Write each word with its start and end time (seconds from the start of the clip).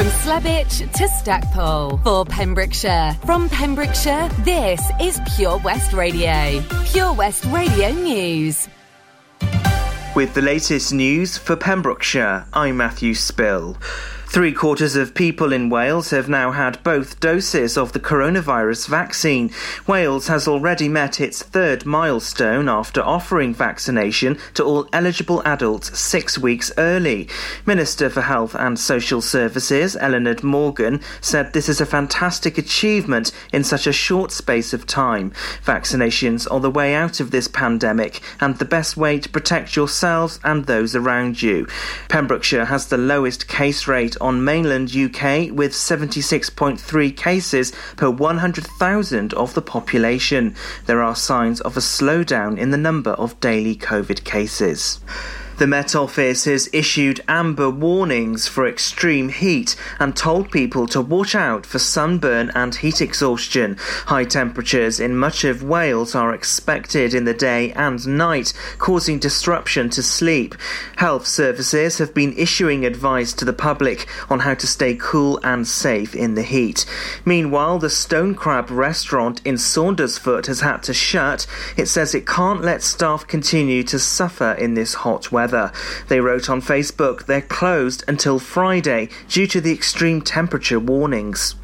From 0.00 0.08
Slebech 0.08 0.90
to 0.94 1.08
Stackpole 1.08 1.98
for 1.98 2.24
Pembrokeshire. 2.24 3.14
From 3.26 3.50
Pembrokeshire, 3.50 4.30
this 4.38 4.80
is 4.98 5.20
Pure 5.36 5.58
West 5.58 5.92
Radio. 5.92 6.64
Pure 6.86 7.12
West 7.12 7.44
Radio 7.44 7.92
News. 7.92 8.66
With 10.16 10.32
the 10.32 10.40
latest 10.40 10.94
news 10.94 11.36
for 11.36 11.54
Pembrokeshire, 11.54 12.46
I'm 12.54 12.78
Matthew 12.78 13.12
Spill. 13.12 13.76
Three 14.32 14.52
quarters 14.52 14.94
of 14.94 15.12
people 15.12 15.52
in 15.52 15.70
Wales 15.70 16.10
have 16.10 16.28
now 16.28 16.52
had 16.52 16.80
both 16.84 17.18
doses 17.18 17.76
of 17.76 17.92
the 17.92 17.98
coronavirus 17.98 18.86
vaccine. 18.86 19.50
Wales 19.88 20.28
has 20.28 20.46
already 20.46 20.88
met 20.88 21.20
its 21.20 21.42
third 21.42 21.84
milestone 21.84 22.68
after 22.68 23.02
offering 23.02 23.52
vaccination 23.52 24.38
to 24.54 24.62
all 24.62 24.88
eligible 24.92 25.42
adults 25.44 25.98
six 25.98 26.38
weeks 26.38 26.70
early. 26.78 27.28
Minister 27.66 28.08
for 28.08 28.20
Health 28.20 28.54
and 28.54 28.78
Social 28.78 29.20
Services, 29.20 29.96
Eluned 29.96 30.44
Morgan, 30.44 31.00
said 31.20 31.52
this 31.52 31.68
is 31.68 31.80
a 31.80 31.84
fantastic 31.84 32.56
achievement 32.56 33.32
in 33.52 33.64
such 33.64 33.88
a 33.88 33.92
short 33.92 34.30
space 34.30 34.72
of 34.72 34.86
time. 34.86 35.32
Vaccinations 35.64 36.46
are 36.52 36.60
the 36.60 36.70
way 36.70 36.94
out 36.94 37.18
of 37.18 37.32
this 37.32 37.48
pandemic 37.48 38.20
and 38.40 38.56
the 38.58 38.64
best 38.64 38.96
way 38.96 39.18
to 39.18 39.28
protect 39.28 39.74
yourselves 39.74 40.38
and 40.44 40.66
those 40.66 40.94
around 40.94 41.42
you. 41.42 41.66
Pembrokeshire 42.08 42.66
has 42.66 42.86
the 42.86 42.96
lowest 42.96 43.48
case 43.48 43.88
rate 43.88 44.16
on 44.20 44.44
mainland 44.44 44.94
UK 44.94 45.50
with 45.50 45.72
76.3 45.72 47.16
cases 47.16 47.72
per 47.96 48.10
100,000 48.10 49.34
of 49.34 49.54
the 49.54 49.62
population. 49.62 50.54
There 50.86 51.02
are 51.02 51.16
signs 51.16 51.60
of 51.60 51.76
a 51.76 51.80
slowdown 51.80 52.58
in 52.58 52.70
the 52.70 52.76
number 52.76 53.12
of 53.12 53.38
daily 53.40 53.76
COVID 53.76 54.24
cases. 54.24 55.00
The 55.60 55.66
Met 55.66 55.94
Office 55.94 56.46
has 56.46 56.70
issued 56.72 57.20
amber 57.28 57.68
warnings 57.68 58.48
for 58.48 58.66
extreme 58.66 59.28
heat 59.28 59.76
and 59.98 60.16
told 60.16 60.50
people 60.50 60.86
to 60.86 61.02
watch 61.02 61.34
out 61.34 61.66
for 61.66 61.78
sunburn 61.78 62.50
and 62.54 62.74
heat 62.74 63.02
exhaustion. 63.02 63.76
High 64.06 64.24
temperatures 64.24 64.98
in 64.98 65.18
much 65.18 65.44
of 65.44 65.62
Wales 65.62 66.14
are 66.14 66.32
expected 66.32 67.12
in 67.12 67.26
the 67.26 67.34
day 67.34 67.72
and 67.72 68.06
night, 68.08 68.54
causing 68.78 69.18
disruption 69.18 69.90
to 69.90 70.02
sleep. 70.02 70.54
Health 70.96 71.26
services 71.26 71.98
have 71.98 72.14
been 72.14 72.32
issuing 72.38 72.86
advice 72.86 73.34
to 73.34 73.44
the 73.44 73.52
public 73.52 74.08
on 74.30 74.38
how 74.38 74.54
to 74.54 74.66
stay 74.66 74.96
cool 74.98 75.38
and 75.42 75.68
safe 75.68 76.14
in 76.14 76.36
the 76.36 76.42
heat. 76.42 76.86
Meanwhile, 77.26 77.80
the 77.80 77.90
Stone 77.90 78.36
Crab 78.36 78.70
restaurant 78.70 79.42
in 79.44 79.56
Saundersfoot 79.56 80.46
has 80.46 80.62
had 80.62 80.82
to 80.84 80.94
shut. 80.94 81.46
It 81.76 81.84
says 81.84 82.14
it 82.14 82.26
can't 82.26 82.62
let 82.62 82.82
staff 82.82 83.26
continue 83.26 83.82
to 83.82 83.98
suffer 83.98 84.52
in 84.52 84.72
this 84.72 84.94
hot 84.94 85.30
weather 85.30 85.49
weather. 85.50 85.72
They 86.08 86.20
wrote 86.20 86.48
on 86.48 86.62
Facebook 86.62 87.26
they're 87.26 87.40
closed 87.40 88.04
until 88.06 88.38
Friday 88.38 89.08
due 89.28 89.46
to 89.48 89.60
the 89.60 89.72
extreme 89.72 90.20
temperature 90.22 90.80
warnings. 90.80 91.54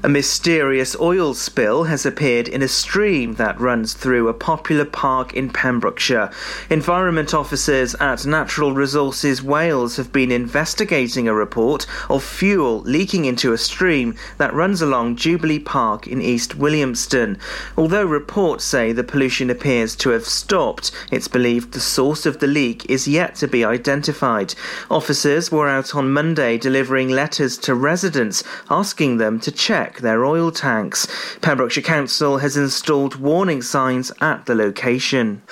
A 0.00 0.08
mysterious 0.08 0.94
oil 1.00 1.34
spill 1.34 1.84
has 1.84 2.06
appeared 2.06 2.46
in 2.46 2.62
a 2.62 2.68
stream 2.68 3.34
that 3.34 3.58
runs 3.58 3.94
through 3.94 4.28
a 4.28 4.32
popular 4.32 4.84
park 4.84 5.34
in 5.34 5.50
Pembrokeshire. 5.50 6.30
Environment 6.70 7.34
officers 7.34 7.96
at 7.96 8.24
Natural 8.24 8.72
Resources 8.72 9.42
Wales 9.42 9.96
have 9.96 10.12
been 10.12 10.30
investigating 10.30 11.26
a 11.26 11.34
report 11.34 11.84
of 12.08 12.22
fuel 12.22 12.78
leaking 12.82 13.24
into 13.24 13.52
a 13.52 13.58
stream 13.58 14.14
that 14.36 14.54
runs 14.54 14.80
along 14.80 15.16
Jubilee 15.16 15.58
Park 15.58 16.06
in 16.06 16.22
East 16.22 16.56
Williamston. 16.56 17.36
Although 17.76 18.04
reports 18.04 18.62
say 18.64 18.92
the 18.92 19.02
pollution 19.02 19.50
appears 19.50 19.96
to 19.96 20.10
have 20.10 20.26
stopped, 20.26 20.92
it's 21.10 21.26
believed 21.26 21.72
the 21.72 21.80
source 21.80 22.24
of 22.24 22.38
the 22.38 22.46
leak 22.46 22.88
is 22.88 23.08
yet 23.08 23.34
to 23.34 23.48
be 23.48 23.64
identified. 23.64 24.54
Officers 24.92 25.50
were 25.50 25.68
out 25.68 25.96
on 25.96 26.12
Monday 26.12 26.56
delivering 26.56 27.08
letters 27.08 27.58
to 27.58 27.74
residents 27.74 28.44
asking 28.70 29.16
them 29.16 29.40
to 29.40 29.50
check 29.50 29.87
check 29.88 30.00
their 30.00 30.24
oil 30.24 30.50
tanks. 30.50 31.06
Pembrokeshire 31.40 31.82
Council 31.82 32.38
has 32.38 32.56
installed 32.56 33.16
warning 33.16 33.62
signs 33.62 34.12
at 34.20 34.44
the 34.44 34.54
location. 34.54 35.42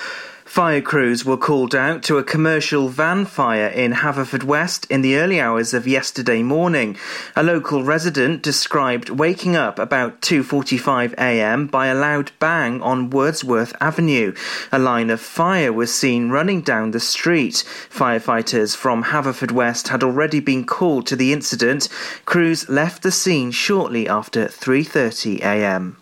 Fire 0.46 0.80
crews 0.80 1.24
were 1.24 1.36
called 1.36 1.74
out 1.74 2.04
to 2.04 2.18
a 2.18 2.24
commercial 2.24 2.88
van 2.88 3.26
fire 3.26 3.66
in 3.66 3.92
Haverfordwest 3.92 4.88
in 4.88 5.02
the 5.02 5.16
early 5.16 5.40
hours 5.40 5.74
of 5.74 5.88
yesterday 5.88 6.40
morning. 6.40 6.96
A 7.34 7.42
local 7.42 7.82
resident 7.82 8.42
described 8.42 9.10
waking 9.10 9.56
up 9.56 9.80
about 9.80 10.22
2:45 10.22 11.14
a.m. 11.14 11.66
by 11.66 11.88
a 11.88 11.96
loud 11.96 12.30
bang 12.38 12.80
on 12.80 13.10
Wordsworth 13.10 13.74
Avenue. 13.80 14.34
A 14.70 14.78
line 14.78 15.10
of 15.10 15.20
fire 15.20 15.72
was 15.72 15.92
seen 15.92 16.30
running 16.30 16.62
down 16.62 16.92
the 16.92 17.00
street. 17.00 17.64
Firefighters 17.90 18.76
from 18.76 19.02
Haverfordwest 19.02 19.88
had 19.88 20.04
already 20.04 20.38
been 20.38 20.64
called 20.64 21.08
to 21.08 21.16
the 21.16 21.32
incident. 21.32 21.88
Crews 22.24 22.68
left 22.68 23.02
the 23.02 23.10
scene 23.10 23.50
shortly 23.50 24.08
after 24.08 24.46
3:30 24.46 25.40
a.m. 25.40 25.96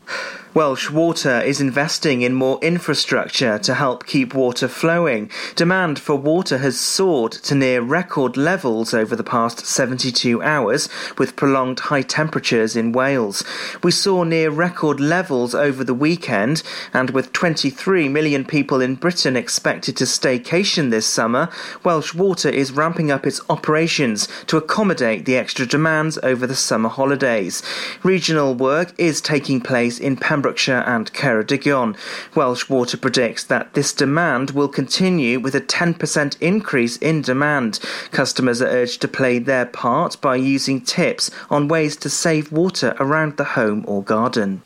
Welsh 0.55 0.89
Water 0.89 1.41
is 1.41 1.61
investing 1.61 2.23
in 2.23 2.33
more 2.33 2.61
infrastructure 2.63 3.59
to 3.59 3.75
help 3.75 4.07
keep 4.07 4.35
water 4.35 4.69
flowing. 4.69 5.29
Demand 5.57 5.99
for 5.99 6.15
water 6.15 6.59
has 6.59 6.79
soared 6.79 7.33
to 7.33 7.57
near 7.57 7.83
record 7.83 8.37
levels 8.37 8.95
over 8.95 9.17
the 9.17 9.25
past 9.25 9.67
72 9.67 10.41
hours, 10.45 10.89
with 11.19 11.35
prolonged 11.35 11.81
high 11.81 12.03
temperatures 12.03 12.77
in 12.77 12.93
Wales. 12.93 13.43
We 13.83 13.91
saw 13.91 14.23
near 14.23 14.49
record 14.49 15.01
levels 15.01 15.57
over 15.57 15.83
the 15.83 15.93
weekend, 15.93 16.63
and 16.93 17.11
with 17.11 17.33
23 17.33 18.09
million 18.09 18.45
people 18.45 18.81
in 18.81 18.95
Britain 18.95 19.37
expected 19.37 19.97
to 19.97 20.05
staycation 20.05 20.91
this 20.91 21.05
summer, 21.07 21.49
Welsh 21.83 22.15
Water 22.15 22.49
is 22.49 22.71
ramping 22.71 23.11
up 23.11 23.27
its 23.27 23.41
operations 23.51 24.29
to 24.47 24.57
accommodate 24.57 25.25
the 25.25 25.37
extra 25.37 25.67
demands 25.67 26.17
over 26.23 26.47
the 26.47 26.55
summer 26.55 26.89
holidays. 26.89 27.61
Regional 28.05 28.55
work 28.55 28.95
is 28.99 29.21
taking 29.21 29.61
place 29.61 29.99
in 29.99 30.17
Pembrokeshire 30.17 30.44
Pembrokeshire 30.45 30.85
and 30.87 31.11
Ceredigion. 31.15 31.97
Welsh 32.35 32.69
Water 32.69 32.99
predicts 32.99 33.45
that 33.45 33.73
this 33.73 33.95
demand 33.95 34.51
will 34.51 34.69
continue 34.69 35.41
with 35.41 35.55
a 35.55 35.61
10% 35.63 36.37
increase 36.39 36.99
in 36.99 37.23
demand. 37.23 37.81
Customers 38.11 38.61
are 38.61 38.67
urged 38.67 39.01
to 39.01 39.09
play 39.09 39.39
their 39.39 39.65
part 39.65 40.21
by 40.21 40.37
using 40.37 40.83
tips 40.83 41.31
on 41.49 41.67
ways 41.67 41.97
to 41.97 42.11
save 42.11 42.53
water 42.53 42.95
around 43.01 43.39
the 43.39 43.45
home 43.45 43.87
or 43.89 44.03
garden. 44.03 44.61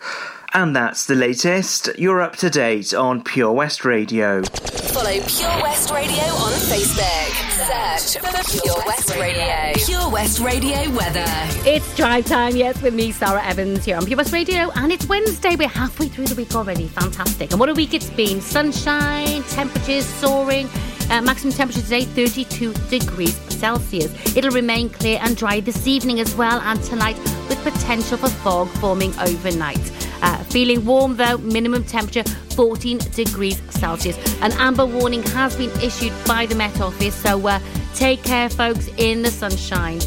And 0.54 0.74
that's 0.74 1.06
the 1.06 1.14
latest. 1.14 1.90
You're 1.98 2.22
up 2.22 2.36
to 2.36 2.48
date 2.48 2.94
on 2.94 3.22
Pure 3.22 3.52
West 3.52 3.84
Radio. 3.84 4.42
Follow 4.42 5.20
Pure 5.26 5.62
West 5.62 5.90
Radio 5.90 6.22
on 6.22 6.52
Facebook. 6.52 8.08
Search 8.08 8.22
for 8.24 8.62
Pure 8.62 8.82
West 8.86 9.14
Radio. 9.16 9.72
Pure 9.84 10.10
West 10.10 10.40
Radio 10.40 10.90
weather. 10.96 11.24
It's 11.68 11.94
drive 11.94 12.24
time, 12.24 12.56
yes, 12.56 12.80
with 12.80 12.94
me, 12.94 13.12
Sara 13.12 13.44
Evans, 13.44 13.84
here 13.84 13.98
on 13.98 14.06
Pure 14.06 14.16
West 14.16 14.32
Radio. 14.32 14.70
And 14.74 14.90
it's 14.90 15.06
Wednesday. 15.06 15.54
We're 15.54 15.68
halfway 15.68 16.08
through 16.08 16.26
the 16.26 16.34
week 16.34 16.54
already. 16.54 16.88
Fantastic. 16.88 17.50
And 17.50 17.60
what 17.60 17.68
a 17.68 17.74
week 17.74 17.92
it's 17.92 18.10
been. 18.10 18.40
Sunshine, 18.40 19.42
temperatures 19.44 20.06
soaring. 20.06 20.68
Uh, 21.10 21.22
maximum 21.22 21.52
temperature 21.52 21.82
today 21.82 22.04
32 22.04 22.72
degrees 22.90 23.34
Celsius. 23.58 24.36
It'll 24.36 24.50
remain 24.50 24.88
clear 24.88 25.18
and 25.22 25.36
dry 25.36 25.60
this 25.60 25.86
evening 25.86 26.20
as 26.20 26.34
well, 26.34 26.60
and 26.60 26.82
tonight 26.84 27.18
with 27.48 27.62
potential 27.62 28.16
for 28.16 28.28
fog 28.28 28.68
forming 28.68 29.18
overnight. 29.18 30.07
Uh, 30.22 30.36
feeling 30.44 30.84
warm 30.84 31.16
though, 31.16 31.38
minimum 31.38 31.84
temperature 31.84 32.24
14 32.54 32.98
degrees 33.14 33.60
Celsius. 33.70 34.16
An 34.42 34.52
amber 34.52 34.86
warning 34.86 35.22
has 35.22 35.56
been 35.56 35.70
issued 35.80 36.12
by 36.26 36.46
the 36.46 36.54
Met 36.54 36.80
Office, 36.80 37.14
so 37.14 37.46
uh, 37.46 37.60
take 37.94 38.22
care, 38.22 38.48
folks, 38.48 38.88
in 38.96 39.22
the 39.22 39.30
sunshine. 39.30 39.98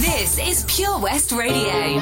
This 0.00 0.38
is 0.38 0.64
Pure 0.66 1.00
West 1.00 1.32
Radio. 1.32 2.00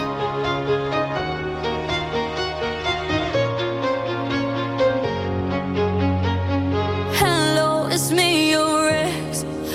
Hello, 7.17 7.89
it's 7.89 8.11
me. 8.11 8.39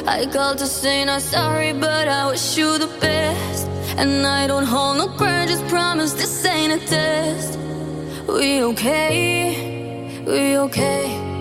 I 0.05 0.25
called 0.25 0.57
to 0.59 0.67
say 0.67 1.05
not 1.05 1.21
sorry, 1.21 1.73
but 1.73 2.07
I 2.07 2.29
wish 2.29 2.57
you 2.57 2.77
the 2.77 2.87
best. 2.99 3.72
And 3.97 4.25
I 4.25 4.47
don't 4.47 4.65
hold 4.65 4.97
no 4.97 5.07
grudges, 5.17 5.61
promise 5.69 6.13
this 6.13 6.45
ain't 6.45 6.73
a 6.73 6.85
test. 6.85 7.59
We 8.27 8.63
okay, 8.63 10.23
we 10.25 10.57
okay. 10.57 11.32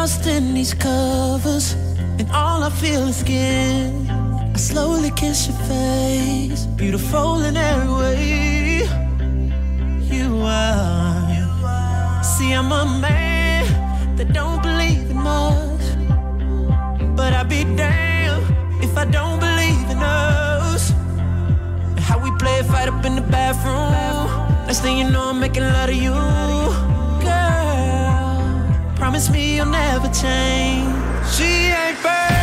Lost 0.00 0.26
in 0.26 0.54
these 0.54 0.72
covers, 0.72 1.74
and 2.18 2.26
all 2.32 2.62
I 2.62 2.70
feel 2.70 3.02
is 3.08 3.16
skin. 3.16 4.08
I 4.54 4.56
slowly 4.56 5.10
kiss 5.10 5.48
your 5.48 5.58
face, 5.72 6.64
beautiful 6.82 7.44
in 7.48 7.54
every 7.54 7.92
way. 8.00 8.88
You 10.16 10.28
are. 10.40 12.22
See, 12.32 12.50
I'm 12.54 12.72
a 12.72 12.86
man 13.08 14.16
that 14.16 14.32
don't 14.32 14.62
believe 14.62 15.10
in 15.10 15.18
much, 15.32 15.84
but 17.14 17.34
I'd 17.34 17.50
be 17.50 17.64
damned 17.76 18.46
if 18.82 18.96
I 18.96 19.04
don't 19.04 19.38
believe 19.38 19.86
in 19.94 19.98
us. 19.98 20.94
How 22.08 22.16
we 22.24 22.30
play 22.38 22.60
a 22.60 22.64
fight 22.64 22.88
up 22.88 23.04
in 23.04 23.16
the 23.16 23.26
bathroom. 23.36 24.26
Next 24.66 24.80
thing 24.80 24.96
you 24.96 25.10
know, 25.10 25.24
I'm 25.28 25.40
making 25.40 25.64
love 25.64 25.90
to 25.90 25.94
you. 25.94 26.69
Promise 29.10 29.30
me 29.30 29.56
you'll 29.56 29.66
never 29.66 30.06
change. 30.06 30.86
She 31.34 31.42
ain't 31.42 31.98
perfect, 31.98 32.39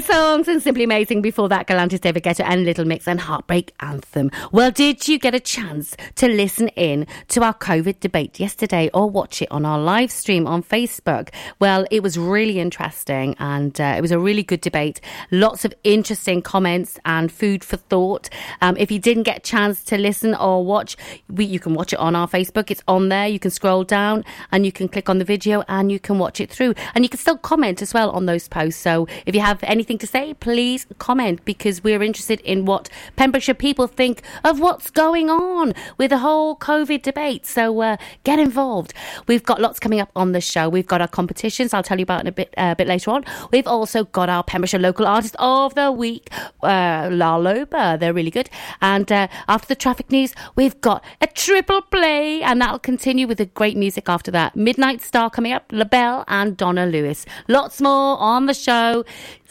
Songs 0.00 0.48
and 0.48 0.62
Simply 0.62 0.84
Amazing 0.84 1.22
before 1.22 1.48
that, 1.50 1.66
Galantis 1.66 2.00
David 2.00 2.22
Guetta 2.22 2.44
and 2.44 2.64
Little 2.64 2.84
Mix 2.84 3.06
and 3.06 3.20
Heartbreak 3.20 3.72
Anthem. 3.80 4.30
Well, 4.50 4.70
did 4.70 5.06
you 5.06 5.18
get 5.18 5.34
a 5.34 5.40
chance 5.40 5.96
to 6.16 6.26
listen 6.26 6.68
in 6.68 7.06
to 7.28 7.42
our 7.42 7.54
COVID 7.54 8.00
debate 8.00 8.40
yesterday 8.40 8.90
or 8.92 9.08
watch 9.08 9.42
it 9.42 9.50
on 9.50 9.64
our 9.64 9.78
live 9.78 10.10
stream 10.10 10.46
on 10.46 10.62
Facebook? 10.62 11.28
Well, 11.60 11.86
it 11.90 12.02
was 12.02 12.18
really 12.18 12.58
interesting 12.58 13.36
and 13.38 13.80
uh, 13.80 13.94
it 13.96 14.00
was 14.00 14.10
a 14.10 14.18
really 14.18 14.42
good 14.42 14.60
debate. 14.60 15.00
Lots 15.30 15.64
of 15.64 15.74
interesting 15.84 16.42
comments 16.42 16.98
and 17.04 17.30
food 17.30 17.62
for 17.62 17.76
thought. 17.76 18.28
Um, 18.62 18.76
if 18.78 18.90
you 18.90 18.98
didn't 18.98 19.24
get 19.24 19.38
a 19.38 19.42
chance 19.42 19.84
to 19.84 19.98
listen 19.98 20.34
or 20.34 20.64
watch, 20.64 20.96
we, 21.28 21.44
you 21.44 21.60
can 21.60 21.74
watch 21.74 21.92
it 21.92 21.98
on 21.98 22.16
our 22.16 22.26
Facebook. 22.26 22.70
It's 22.70 22.82
on 22.88 23.10
there. 23.10 23.28
You 23.28 23.38
can 23.38 23.50
scroll 23.50 23.84
down 23.84 24.24
and 24.50 24.64
you 24.64 24.72
can 24.72 24.88
click 24.88 25.08
on 25.08 25.18
the 25.18 25.24
video 25.24 25.62
and 25.68 25.92
you 25.92 26.00
can 26.00 26.18
watch 26.18 26.40
it 26.40 26.50
through. 26.50 26.74
And 26.94 27.04
you 27.04 27.08
can 27.08 27.20
still 27.20 27.38
comment 27.38 27.82
as 27.82 27.92
well 27.92 28.10
on 28.10 28.26
those 28.26 28.48
posts. 28.48 28.80
So 28.80 29.06
if 29.26 29.34
you 29.34 29.40
have 29.40 29.62
anything 29.84 29.98
to 29.98 30.06
say, 30.06 30.32
please 30.32 30.86
comment 30.98 31.44
because 31.44 31.84
we're 31.84 32.02
interested 32.02 32.40
in 32.40 32.64
what 32.64 32.88
Pembrokeshire 33.16 33.54
people 33.54 33.86
think 33.86 34.22
of 34.42 34.58
what's 34.58 34.90
going 34.90 35.28
on 35.28 35.74
with 35.98 36.08
the 36.08 36.18
whole 36.18 36.56
COVID 36.56 37.02
debate. 37.02 37.44
So 37.44 37.82
uh, 37.82 37.96
get 38.24 38.38
involved. 38.38 38.94
We've 39.26 39.42
got 39.42 39.60
lots 39.60 39.78
coming 39.78 40.00
up 40.00 40.10
on 40.16 40.32
the 40.32 40.40
show. 40.40 40.70
We've 40.70 40.86
got 40.86 41.02
our 41.02 41.08
competitions. 41.08 41.74
I'll 41.74 41.82
tell 41.82 41.98
you 41.98 42.02
about 42.02 42.22
in 42.22 42.28
a 42.28 42.32
bit 42.32 42.54
uh, 42.56 42.72
a 42.72 42.76
bit 42.76 42.88
later 42.88 43.10
on. 43.10 43.26
We've 43.52 43.66
also 43.66 44.04
got 44.04 44.30
our 44.30 44.42
Pembrokeshire 44.42 44.80
Local 44.80 45.06
Artist 45.06 45.36
of 45.38 45.74
the 45.74 45.92
Week, 45.92 46.30
uh, 46.62 47.10
La 47.12 47.38
Loba. 47.38 48.00
They're 48.00 48.14
really 48.14 48.30
good. 48.30 48.48
And 48.80 49.12
uh, 49.12 49.28
after 49.48 49.68
the 49.68 49.76
traffic 49.76 50.10
news, 50.10 50.34
we've 50.56 50.80
got 50.80 51.04
a 51.20 51.26
triple 51.26 51.82
play, 51.82 52.42
and 52.42 52.58
that'll 52.58 52.78
continue 52.78 53.26
with 53.26 53.36
the 53.36 53.46
great 53.46 53.76
music 53.76 54.08
after 54.08 54.30
that. 54.30 54.56
Midnight 54.56 55.02
Star 55.02 55.28
coming 55.28 55.52
up, 55.52 55.64
LaBelle 55.70 56.24
and 56.26 56.56
Donna 56.56 56.86
Lewis. 56.86 57.26
Lots 57.48 57.82
more 57.82 58.16
on 58.18 58.46
the 58.46 58.54
show. 58.54 59.04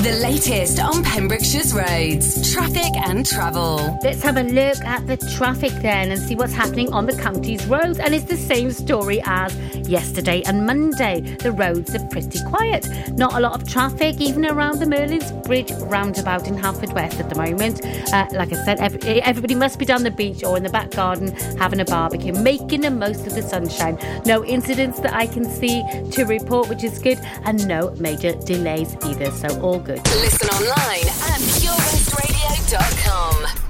The 0.00 0.12
latest 0.22 0.80
on 0.80 1.04
Pembrokeshire's 1.04 1.74
roads, 1.74 2.54
traffic 2.54 2.96
and 2.96 3.26
travel. 3.26 3.98
Let's 4.02 4.22
have 4.22 4.38
a 4.38 4.42
look 4.42 4.78
at 4.82 5.06
the 5.06 5.18
traffic 5.36 5.72
then 5.82 6.10
and 6.10 6.18
see 6.18 6.34
what's 6.34 6.54
happening 6.54 6.90
on 6.90 7.04
the 7.04 7.12
county's 7.12 7.66
roads. 7.66 7.98
And 7.98 8.14
it's 8.14 8.24
the 8.24 8.38
same 8.38 8.70
story 8.70 9.20
as 9.26 9.54
yesterday 9.86 10.40
and 10.46 10.64
Monday. 10.64 11.20
The 11.20 11.52
roads 11.52 11.94
are 11.94 12.08
pretty 12.08 12.38
quiet. 12.48 12.88
Not 13.18 13.34
a 13.34 13.40
lot 13.40 13.60
of 13.60 13.68
traffic, 13.68 14.22
even 14.22 14.46
around 14.46 14.78
the 14.78 14.86
Merlin's 14.86 15.32
Bridge 15.46 15.70
roundabout 15.82 16.48
in 16.48 16.56
Haverfordwest 16.56 17.20
at 17.20 17.28
the 17.28 17.36
moment. 17.36 17.84
Uh, 18.10 18.26
like 18.32 18.54
I 18.54 18.64
said, 18.64 18.80
every, 18.80 19.20
everybody 19.20 19.54
must 19.54 19.78
be 19.78 19.84
down 19.84 20.02
the 20.02 20.10
beach 20.10 20.42
or 20.44 20.56
in 20.56 20.62
the 20.62 20.70
back 20.70 20.92
garden 20.92 21.36
having 21.58 21.80
a 21.80 21.84
barbecue, 21.84 22.32
making 22.32 22.80
the 22.80 22.90
most 22.90 23.26
of 23.26 23.34
the 23.34 23.42
sunshine. 23.42 23.98
No 24.24 24.46
incidents 24.46 24.98
that 25.00 25.12
I 25.12 25.26
can 25.26 25.44
see 25.44 25.82
to 26.12 26.24
report, 26.24 26.70
which 26.70 26.84
is 26.84 26.98
good, 26.98 27.18
and 27.44 27.68
no 27.68 27.90
major 27.96 28.32
delays 28.32 28.96
either. 29.04 29.30
So 29.32 29.60
all 29.60 29.78
good. 29.78 29.89
Listen 29.98 30.48
online 30.50 31.08
at 31.32 31.40
purewestradio.com. 31.58 33.69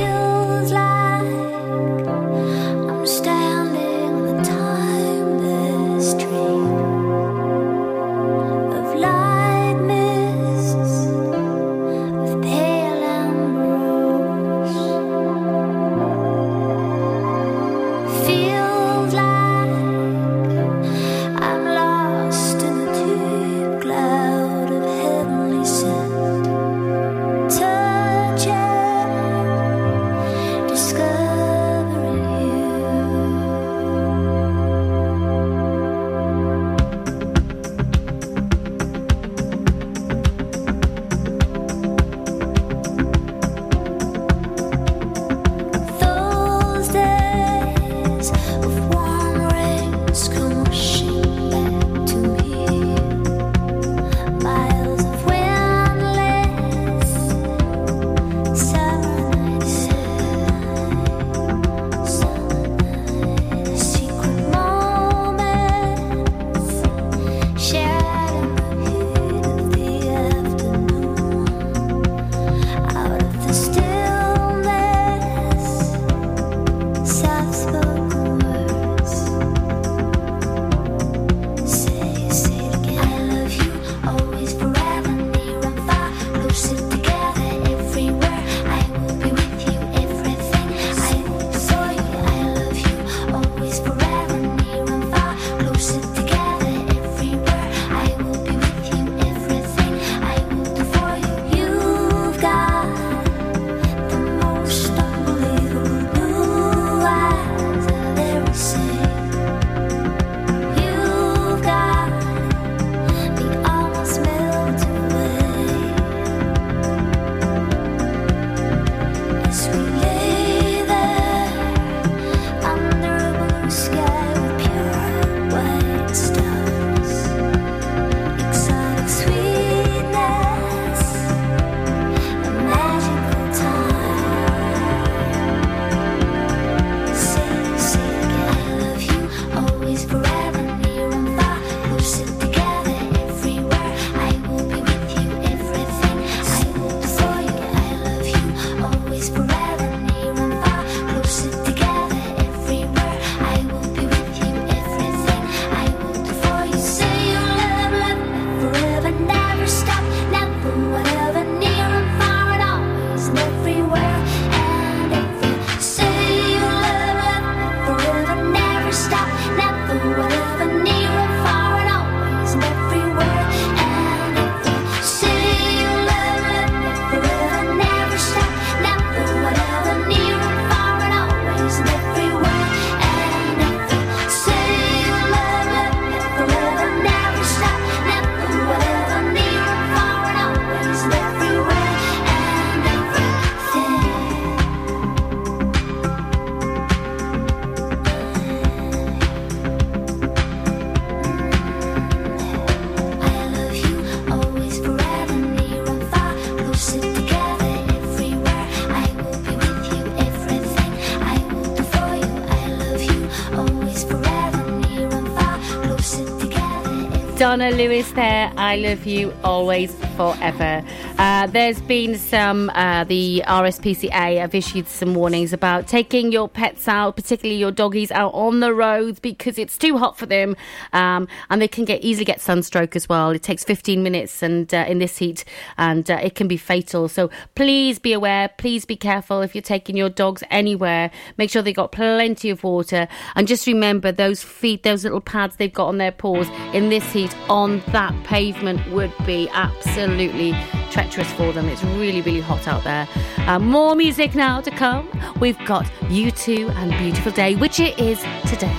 Donna 217.41 217.71
Lewis 217.71 218.11
there. 218.11 218.53
I 218.55 218.75
love 218.75 219.07
you 219.07 219.33
always, 219.43 219.95
forever. 220.15 220.83
Uh, 221.21 221.45
there's 221.45 221.79
been 221.81 222.17
some, 222.17 222.71
uh, 222.71 223.03
the 223.03 223.43
RSPCA 223.45 224.39
have 224.39 224.55
issued 224.55 224.87
some 224.87 225.13
warnings 225.13 225.53
about 225.53 225.85
taking 225.87 226.31
your 226.31 226.49
pets 226.49 226.87
out, 226.87 227.15
particularly 227.15 227.59
your 227.59 227.69
doggies, 227.69 228.09
out 228.09 228.33
on 228.33 228.59
the 228.59 228.73
roads 228.73 229.19
because 229.19 229.59
it's 229.59 229.77
too 229.77 229.99
hot 229.99 230.17
for 230.17 230.25
them 230.25 230.55
um, 230.93 231.27
and 231.51 231.61
they 231.61 231.67
can 231.67 231.85
get 231.85 232.01
easily 232.01 232.25
get 232.25 232.41
sunstroke 232.41 232.95
as 232.95 233.07
well. 233.07 233.29
It 233.29 233.43
takes 233.43 233.63
15 233.63 234.01
minutes 234.01 234.41
and 234.41 234.73
uh, 234.73 234.85
in 234.87 234.97
this 234.97 235.19
heat 235.19 235.45
and 235.77 236.09
uh, 236.09 236.19
it 236.23 236.33
can 236.33 236.47
be 236.47 236.57
fatal. 236.57 237.07
So 237.07 237.29
please 237.53 237.99
be 237.99 238.13
aware, 238.13 238.49
please 238.57 238.85
be 238.85 238.95
careful 238.95 239.41
if 239.41 239.53
you're 239.53 239.61
taking 239.61 239.95
your 239.95 240.09
dogs 240.09 240.43
anywhere. 240.49 241.11
Make 241.37 241.51
sure 241.51 241.61
they've 241.61 241.75
got 241.75 241.91
plenty 241.91 242.49
of 242.49 242.63
water 242.63 243.07
and 243.35 243.47
just 243.47 243.67
remember 243.67 244.11
those 244.11 244.41
feet, 244.41 244.81
those 244.81 245.03
little 245.03 245.21
pads 245.21 245.57
they've 245.57 245.71
got 245.71 245.85
on 245.85 245.99
their 245.99 246.11
paws 246.11 246.49
in 246.73 246.89
this 246.89 247.13
heat 247.13 247.37
on 247.47 247.83
that 247.89 248.11
pavement 248.23 248.91
would 248.91 249.13
be 249.27 249.47
absolutely 249.49 250.53
treacherous 250.91 251.31
for 251.33 251.53
them. 251.53 251.67
It's 251.69 251.83
really, 251.83 252.21
really 252.21 252.41
hot 252.41 252.67
out 252.67 252.83
there. 252.83 253.07
Uh, 253.47 253.59
more 253.59 253.95
music 253.95 254.35
now 254.35 254.61
to 254.61 254.69
come. 254.69 255.09
We've 255.39 255.57
got 255.65 255.85
U2 256.09 256.69
and 256.75 256.91
Beautiful 256.99 257.31
Day, 257.31 257.55
which 257.55 257.79
it 257.79 257.97
is 257.97 258.19
today. 258.47 258.75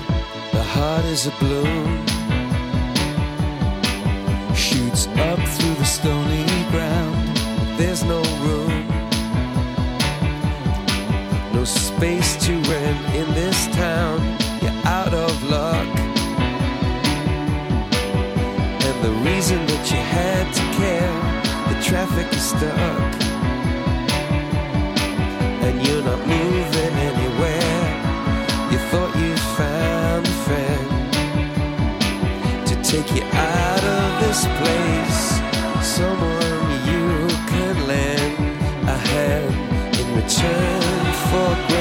The 0.53 0.63
heart 0.63 1.05
is 1.07 1.27
a 1.27 1.31
bloom, 1.41 2.07
shoots 4.55 5.07
up 5.09 5.41
through 5.55 5.75
the 5.75 5.85
stony 5.85 6.45
ground. 6.71 7.37
There's 7.79 8.05
no 8.05 8.23
room, 8.45 8.87
no 11.55 11.65
space 11.65 12.37
to 12.47 12.53
rent 12.71 13.15
in 13.15 13.33
this 13.35 13.67
town. 13.69 14.21
You're 14.61 14.87
out 14.87 15.15
of 15.15 15.43
luck. 15.45 15.89
And 18.85 18.97
the 19.03 19.13
reason 19.31 19.65
that 19.67 19.91
you 19.91 19.97
had 19.97 20.53
to 20.53 20.63
care, 20.79 21.12
traffic 21.93 22.33
is 22.33 22.43
stuck. 22.43 23.15
And 25.67 25.87
you're 25.87 26.03
not 26.03 26.21
moving 26.27 26.95
anywhere. 27.11 27.85
You 28.73 28.79
thought 28.91 29.13
you 29.23 29.37
found 29.61 30.27
a 30.27 30.37
friend 30.47 30.89
to 32.67 32.75
take 32.83 33.09
you 33.15 33.25
out 33.25 33.85
of 33.99 34.07
this 34.23 34.41
place. 34.61 35.23
Someone 35.85 36.65
you 36.91 37.29
can 37.53 37.75
lend 37.87 38.37
a 38.89 38.97
hand 39.11 39.53
in 40.01 40.07
return 40.17 40.81
for 41.29 41.72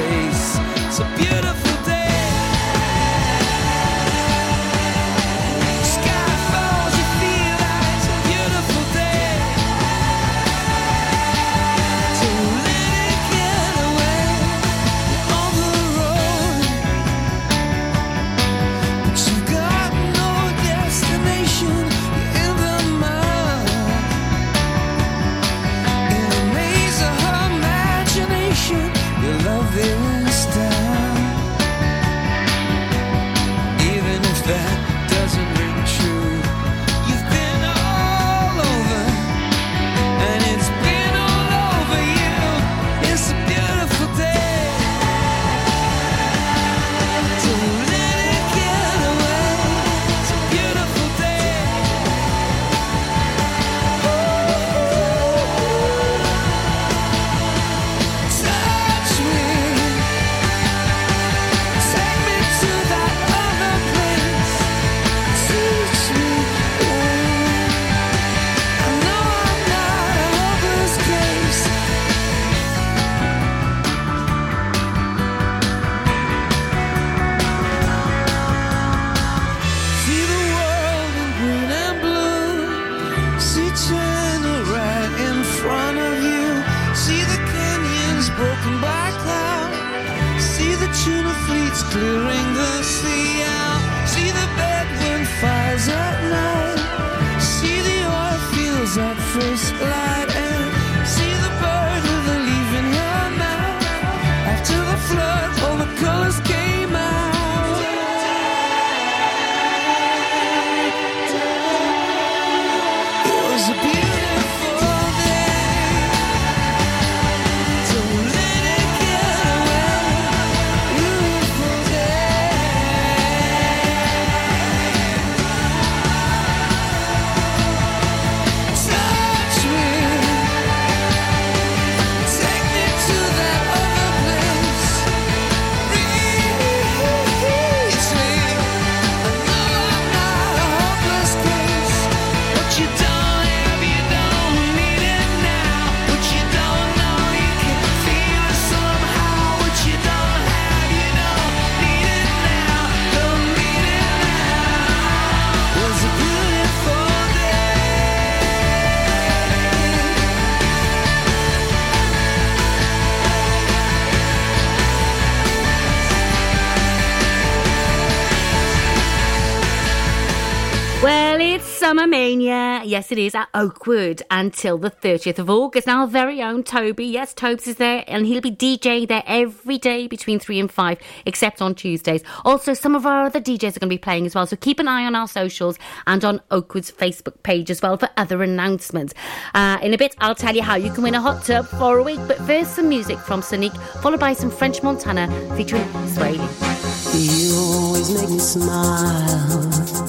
Yes, 173.02 173.12
it 173.12 173.18
is 173.18 173.34
at 173.34 173.50
Oakwood 173.56 174.22
until 174.30 174.78
the 174.78 174.92
30th 174.92 175.40
of 175.40 175.50
August. 175.50 175.88
Now, 175.88 176.02
our 176.02 176.08
very 176.08 176.40
own 176.40 176.62
Toby. 176.62 177.04
Yes, 177.04 177.34
Tobes 177.34 177.66
is 177.66 177.78
there 177.78 178.04
and 178.08 178.28
he'll 178.28 178.42
be 178.42 178.52
DJing 178.52 179.08
there 179.08 179.24
every 179.26 179.80
day 179.80 180.06
between 180.06 180.38
3 180.38 180.60
and 180.60 180.72
5, 180.72 181.00
except 181.26 181.64
on 181.64 181.74
Tuesdays. 181.74 182.22
Also, 182.46 182.76
some 182.76 182.94
of 182.94 183.08
our 183.08 183.26
other 183.26 183.42
DJs 183.42 183.76
are 183.76 183.80
going 183.80 183.80
to 183.80 183.88
be 183.88 183.98
playing 183.98 184.28
as 184.28 184.36
well. 184.36 184.46
So 184.46 184.56
keep 184.56 184.80
an 184.80 184.88
eye 184.88 185.08
on 185.08 185.16
our 185.16 185.28
socials 185.28 185.80
and 186.06 186.24
on 186.24 186.42
Oakwood's 186.52 186.92
Facebook 186.92 187.42
page 187.42 187.72
as 187.72 187.82
well 187.82 187.98
for 187.98 188.08
other 188.18 188.44
announcements. 188.44 189.16
Uh, 189.56 189.80
in 189.82 189.96
a 189.96 189.98
bit, 189.98 190.16
I'll 190.20 190.36
tell 190.36 190.56
you 190.56 190.62
how 190.62 190.76
you 190.76 190.92
can 190.92 191.02
win 191.02 191.16
a 191.16 191.22
hot 191.22 191.44
tub 191.44 191.66
for 191.66 191.98
a 191.98 192.04
week. 192.04 192.20
But 192.28 192.38
first, 192.46 192.76
some 192.76 192.88
music 192.88 193.18
from 193.18 193.42
Sonique, 193.42 193.82
followed 194.04 194.20
by 194.20 194.34
some 194.34 194.52
French 194.52 194.84
Montana 194.84 195.28
featuring 195.58 195.86
Swae 196.06 196.34
Lee. 196.34 197.20
You 197.20 197.56
always 197.56 198.14
make 198.14 198.30
me 198.30 198.38
smile 198.38 200.01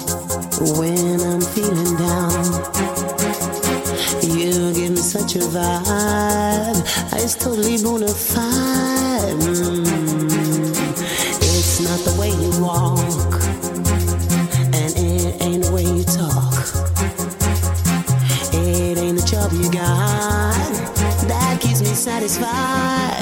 when 0.79 1.21
I'm 1.21 1.41
feeling 1.41 1.97
down. 1.97 2.45
You 4.23 4.73
give 4.73 4.91
me 4.91 4.97
such 4.97 5.37
a 5.37 5.41
vibe, 5.41 6.81
it's 7.15 7.35
totally 7.35 7.83
bona 7.83 8.09
fide. 8.09 9.35
Mm. 9.41 10.73
It's 11.43 11.81
not 11.81 11.99
the 12.07 12.15
way 12.21 12.31
you 12.31 12.51
walk, 12.63 12.99
and 14.73 14.93
it 14.97 15.43
ain't 15.43 15.65
the 15.65 15.73
way 15.73 15.85
you 15.85 16.05
talk. 16.05 16.55
It 18.55 18.99
ain't 18.99 19.19
the 19.19 19.27
job 19.27 19.53
you 19.53 19.71
got 19.73 20.93
that 21.29 21.61
keeps 21.61 21.81
me 21.81 21.95
satisfied. 21.95 23.22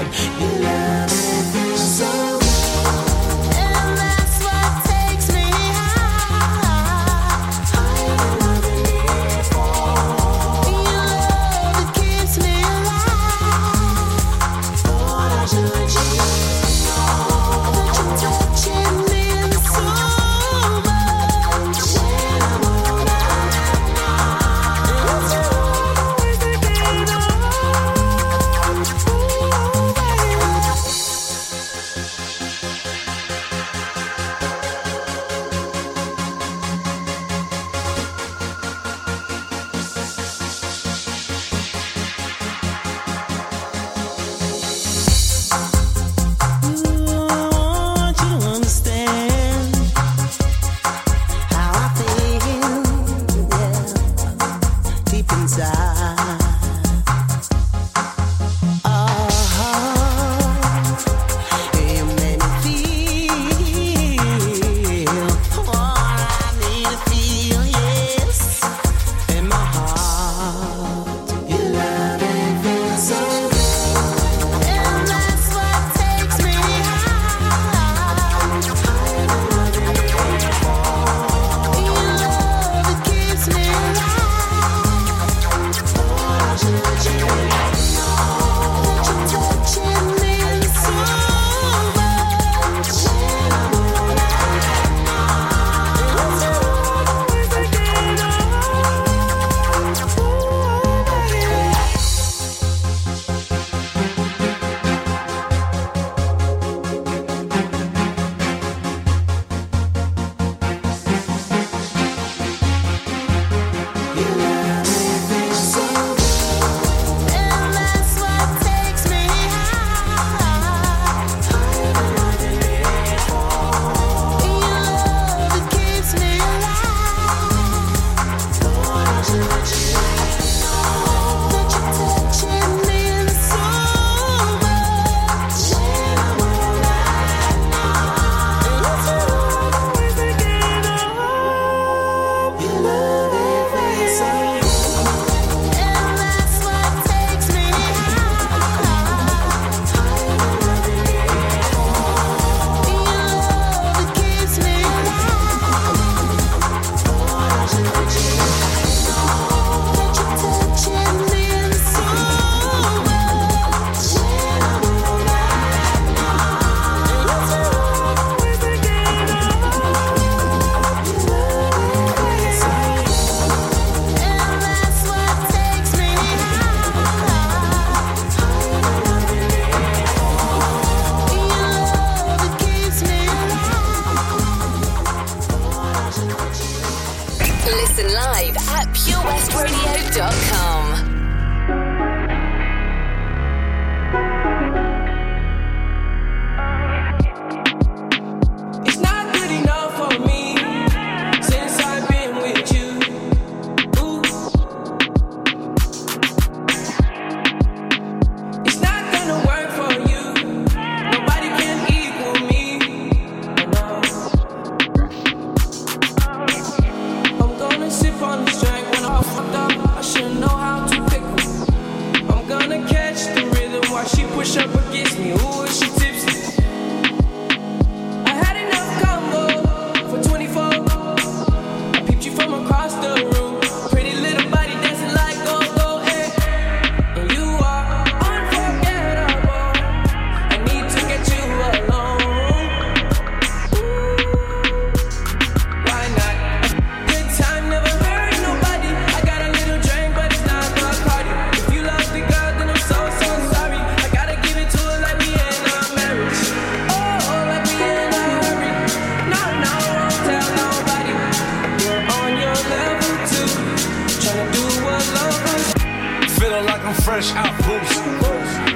fresh 266.94 267.32
out 267.34 267.56
boots. 267.64 267.98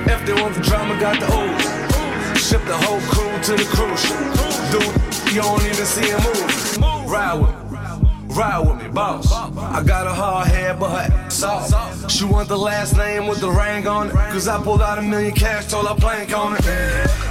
If 0.07 0.27
they 0.27 0.35
want 0.41 0.55
the 0.55 0.61
drama, 0.63 0.99
got 1.01 1.19
the 1.21 1.27
o's. 1.27 2.41
Ship 2.41 2.63
the 2.67 2.77
whole 2.77 3.01
crew 3.01 3.33
to 3.43 3.53
the 3.57 3.69
cruise. 3.75 4.05
Dude, 4.71 5.35
you 5.35 5.43
don't 5.43 5.63
even 5.63 5.87
see 5.87 6.11
a 6.11 6.19
move. 6.19 7.11
Ride 7.11 7.35
with 7.35 7.51
me, 7.73 8.35
ride 8.35 8.59
with 8.59 8.83
me, 8.83 8.89
boss. 8.89 9.33
I 9.33 9.83
got 9.83 10.07
a 10.07 10.13
hard 10.13 10.49
head, 10.49 10.79
but 10.79 11.11
her. 11.11 12.09
She 12.09 12.25
want 12.25 12.49
the 12.49 12.59
last 12.59 12.97
name 12.97 13.27
with 13.27 13.41
the 13.41 13.51
ring 13.51 13.87
on 13.87 14.09
it. 14.09 14.13
Cause 14.13 14.49
I 14.49 14.63
pulled 14.63 14.83
out 14.83 14.99
a 14.99 15.03
million 15.03 15.35
cash, 15.35 15.67
told 15.67 15.89
her 15.89 15.95
plank 15.95 16.37
on 16.37 16.57
it. 16.57 17.24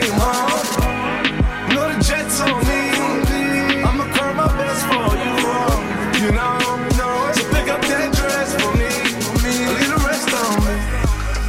You 0.00 1.74
know 1.74 1.90
the 1.90 1.98
jets 1.98 2.40
on 2.40 2.54
me. 2.70 2.82
I'ma 3.82 4.06
curl 4.14 4.34
my 4.34 4.46
best 4.54 4.86
for 4.86 5.10
you. 5.18 5.34
You 6.22 6.30
know, 6.38 6.58
so 7.34 7.42
pick 7.50 7.68
up 7.68 7.82
that 7.82 8.14
dress 8.14 8.54
for 8.62 8.72
me. 8.78 8.86
Leave 9.42 9.90
the 9.90 9.98
rest 10.06 10.30
on 10.30 10.54
me. 10.62 10.74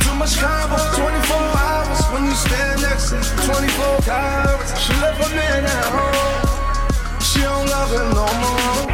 Too 0.02 0.16
much 0.18 0.34
combo, 0.42 0.82
24 0.98 1.38
hours 1.38 2.02
when 2.10 2.26
you 2.26 2.34
stand 2.34 2.82
next 2.82 3.10
to 3.14 3.22
24 3.46 4.10
hours. 4.10 4.68
She 4.82 4.94
left 4.98 5.22
a 5.22 5.30
man 5.30 5.64
at 5.66 5.86
home. 5.94 7.22
She 7.22 7.42
don't 7.42 7.70
love 7.70 7.92
him 7.94 8.10
no 8.18 8.26
more. 8.42 8.90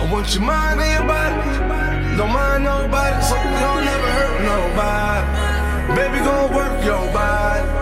I 0.00 0.08
want 0.12 0.28
your 0.34 0.44
mind 0.44 0.80
and 0.80 0.92
your 1.00 1.06
body. 1.08 2.16
Don't 2.18 2.32
mind 2.32 2.64
nobody, 2.64 3.22
so 3.24 3.36
don't 3.36 3.84
never 3.88 4.10
hurt 4.20 4.36
nobody. 4.52 5.24
Baby, 5.96 6.18
gon' 6.24 6.52
work 6.54 6.84
your 6.84 7.10
body. 7.12 7.75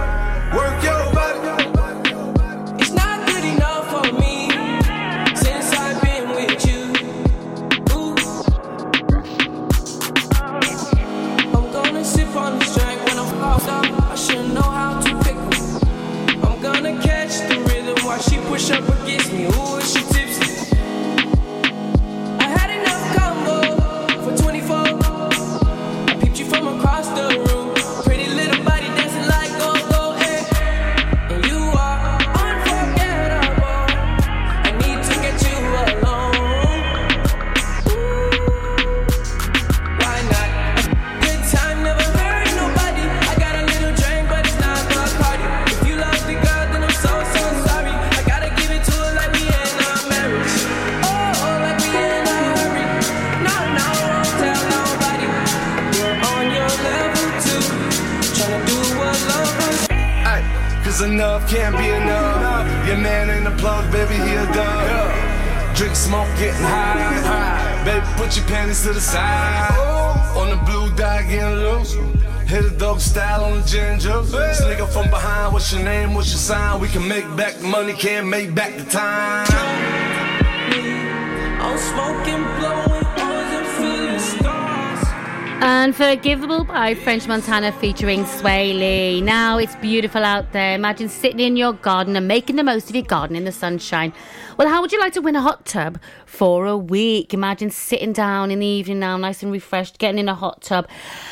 getting 66.39 66.63
high, 66.63 67.21
high. 67.23 67.85
Baby, 67.85 68.07
put 68.17 68.37
your 68.37 68.47
panties 68.47 68.83
to 68.83 68.93
the 68.93 69.01
side. 69.01 69.71
On 70.37 70.51
the 70.51 70.57
blue 70.65 70.95
dot, 70.97 71.29
getting 71.29 71.59
loose. 71.59 71.95
Hit 72.49 72.65
a 72.65 72.71
dope 72.71 73.01
style 73.01 73.45
on 73.45 73.61
the 73.61 73.67
ginger. 73.67 74.11
juice. 74.11 74.59
Sneak 74.59 74.81
up 74.81 74.91
from 74.91 75.09
behind. 75.11 75.53
What's 75.53 75.73
your 75.73 75.83
name? 75.83 76.15
What's 76.15 76.31
your 76.31 76.39
sign? 76.39 76.81
We 76.81 76.89
can 76.89 77.07
make 77.09 77.25
back 77.37 77.55
the 77.55 77.67
money, 77.67 77.93
can't 77.95 78.27
make 78.27 78.55
back 78.55 78.77
the 78.77 78.85
time. 78.85 79.47
I'm 81.61 81.79
smoking, 81.79 82.45
blowing. 82.59 82.94
Unforgivable 85.85 86.65
by 86.65 86.95
French 86.95 87.29
Montana 87.29 87.71
featuring 87.71 88.25
Swae 88.25 88.73
Lee. 88.73 89.21
Now 89.21 89.59
it's 89.59 89.77
beautiful 89.77 90.25
out 90.25 90.51
there. 90.53 90.75
Imagine 90.75 91.11
sitting 91.11 91.41
in 91.41 91.59
your 91.59 91.75
garden 91.75 92.17
and 92.17 92.27
making 92.27 92.57
the 92.57 92.63
most 92.63 92.89
of 92.89 92.97
your 92.97 93.05
garden 93.05 93.37
in 93.37 93.45
the 93.45 93.53
sunshine. 93.53 94.15
Well, 94.57 94.67
how 94.67 94.81
would 94.81 94.93
you 94.93 94.99
like 94.99 95.13
to 95.13 95.21
win 95.21 95.37
a 95.37 95.43
hot 95.43 95.67
tub 95.67 96.01
for 96.25 96.65
a 96.65 96.75
week? 96.75 97.35
Imagine 97.35 97.69
sitting 97.69 98.15
down 98.15 98.51
in 98.51 98.61
the 98.61 98.67
evening 98.67 98.99
now, 98.99 99.19
nice 99.19 99.43
and 99.43 99.53
refreshed, 99.53 99.99
getting 99.99 100.19
in 100.19 100.27
a 100.27 100.35
hot 100.35 100.63
tub 100.63 100.89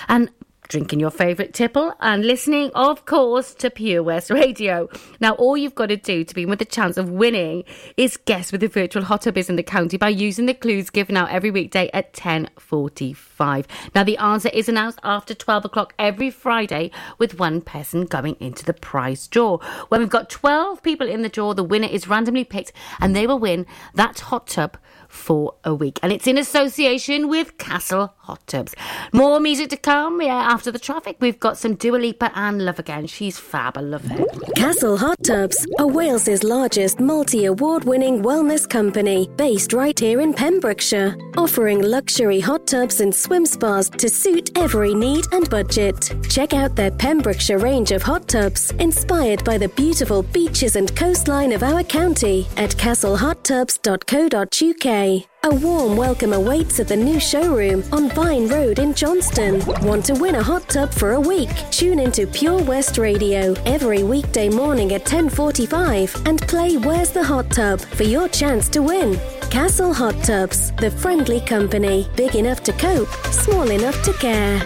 and 0.06 0.28
drinking 0.72 0.98
your 0.98 1.10
favourite 1.10 1.52
tipple 1.52 1.92
and 2.00 2.24
listening, 2.24 2.70
of 2.74 3.04
course, 3.04 3.52
to 3.52 3.68
Pure 3.68 4.02
West 4.04 4.30
Radio. 4.30 4.88
Now, 5.20 5.34
all 5.34 5.54
you've 5.54 5.74
got 5.74 5.90
to 5.90 5.98
do 5.98 6.24
to 6.24 6.34
be 6.34 6.46
with 6.46 6.62
a 6.62 6.64
chance 6.64 6.96
of 6.96 7.10
winning 7.10 7.64
is 7.98 8.16
guess 8.16 8.50
where 8.50 8.58
the 8.58 8.68
virtual 8.68 9.04
hot 9.04 9.20
tub 9.20 9.36
is 9.36 9.50
in 9.50 9.56
the 9.56 9.62
county 9.62 9.98
by 9.98 10.08
using 10.08 10.46
the 10.46 10.54
clues 10.54 10.88
given 10.88 11.14
out 11.14 11.28
every 11.28 11.50
weekday 11.50 11.90
at 11.92 12.14
10.45. 12.14 13.66
Now, 13.94 14.02
the 14.02 14.16
answer 14.16 14.48
is 14.48 14.66
announced 14.66 14.98
after 15.04 15.34
12 15.34 15.66
o'clock 15.66 15.92
every 15.98 16.30
Friday 16.30 16.90
with 17.18 17.38
one 17.38 17.60
person 17.60 18.06
going 18.06 18.36
into 18.40 18.64
the 18.64 18.72
prize 18.72 19.28
draw. 19.28 19.58
When 19.90 20.00
we've 20.00 20.08
got 20.08 20.30
12 20.30 20.82
people 20.82 21.06
in 21.06 21.20
the 21.20 21.28
draw, 21.28 21.52
the 21.52 21.62
winner 21.62 21.88
is 21.88 22.08
randomly 22.08 22.44
picked 22.44 22.72
and 22.98 23.14
they 23.14 23.26
will 23.26 23.38
win 23.38 23.66
that 23.92 24.20
hot 24.20 24.46
tub 24.46 24.78
for 25.06 25.54
a 25.64 25.74
week. 25.74 26.00
And 26.02 26.10
it's 26.10 26.26
in 26.26 26.38
association 26.38 27.28
with 27.28 27.58
Castle 27.58 28.14
Hot 28.22 28.46
Tubs. 28.46 28.74
More 29.12 29.40
music 29.40 29.68
to 29.70 29.76
come. 29.76 30.22
Yeah, 30.22 30.34
after 30.34 30.70
the 30.70 30.78
traffic, 30.78 31.16
we've 31.18 31.40
got 31.40 31.58
some 31.58 31.74
Dua 31.74 31.96
Lipa 31.96 32.30
and 32.36 32.64
Love 32.64 32.78
Again. 32.78 33.08
She's 33.08 33.36
fab. 33.36 33.76
I 33.76 33.80
love 33.80 34.04
her. 34.04 34.24
Castle 34.54 34.96
Hot 34.96 35.20
Tubs 35.24 35.66
are 35.80 35.88
Wales's 35.88 36.44
largest 36.44 37.00
multi 37.00 37.46
award 37.46 37.82
winning 37.84 38.22
wellness 38.22 38.68
company 38.68 39.28
based 39.36 39.72
right 39.72 39.98
here 39.98 40.20
in 40.20 40.32
Pembrokeshire, 40.32 41.16
offering 41.36 41.82
luxury 41.82 42.38
hot 42.38 42.64
tubs 42.66 43.00
and 43.00 43.12
swim 43.12 43.44
spas 43.44 43.90
to 43.90 44.08
suit 44.08 44.56
every 44.56 44.94
need 44.94 45.24
and 45.32 45.50
budget. 45.50 46.14
Check 46.28 46.54
out 46.54 46.76
their 46.76 46.92
Pembrokeshire 46.92 47.58
range 47.58 47.90
of 47.90 48.02
hot 48.02 48.28
tubs 48.28 48.70
inspired 48.78 49.42
by 49.44 49.58
the 49.58 49.70
beautiful 49.70 50.22
beaches 50.22 50.76
and 50.76 50.94
coastline 50.94 51.50
of 51.52 51.64
our 51.64 51.82
county 51.82 52.46
at 52.56 52.70
castlehottubs.co.uk. 52.70 55.31
A 55.44 55.52
warm 55.56 55.96
welcome 55.96 56.34
awaits 56.34 56.78
at 56.78 56.86
the 56.86 56.96
new 56.96 57.18
showroom 57.18 57.82
on 57.90 58.08
Vine 58.10 58.46
Road 58.46 58.78
in 58.78 58.94
Johnston. 58.94 59.60
Want 59.84 60.04
to 60.04 60.14
win 60.14 60.36
a 60.36 60.42
hot 60.42 60.68
tub 60.68 60.94
for 60.94 61.14
a 61.14 61.20
week? 61.20 61.50
Tune 61.72 61.98
into 61.98 62.28
Pure 62.28 62.62
West 62.62 62.96
Radio 62.96 63.52
every 63.66 64.04
weekday 64.04 64.48
morning 64.48 64.92
at 64.92 65.04
10:45 65.04 66.14
and 66.28 66.40
play 66.42 66.76
Where's 66.76 67.10
the 67.10 67.24
Hot 67.24 67.50
Tub 67.50 67.80
for 67.80 68.04
your 68.04 68.28
chance 68.28 68.68
to 68.68 68.82
win. 68.82 69.18
Castle 69.50 69.92
Hot 69.92 70.14
Tubs, 70.22 70.70
the 70.76 70.92
friendly 70.92 71.40
company, 71.40 72.08
big 72.14 72.36
enough 72.36 72.62
to 72.62 72.72
cope, 72.74 73.10
small 73.32 73.68
enough 73.68 74.00
to 74.04 74.12
care. 74.12 74.60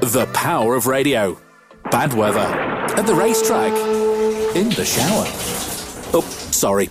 The 0.00 0.30
power 0.32 0.76
of 0.76 0.86
radio. 0.86 1.36
Bad 1.90 2.14
weather. 2.14 2.48
At 2.96 3.06
the 3.06 3.14
racetrack. 3.14 3.74
In 4.56 4.70
the 4.70 4.86
shower. 4.86 5.26
Oh, 6.14 6.24
sorry. 6.50 6.88